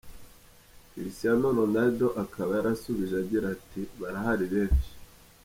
[0.91, 4.89] Cristiano Ronaldo akaba yarasubije agira ati :”Barahari benshi.